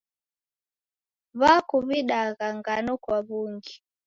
W'akuw'idagha 1.41 2.47
ngano 2.57 2.93
kwa 3.03 3.17
w'ungi. 3.27 3.75